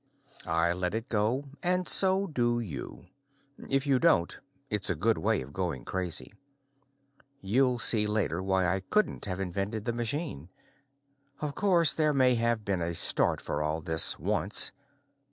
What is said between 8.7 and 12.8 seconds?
couldn't have invented the machine. Of course, there may have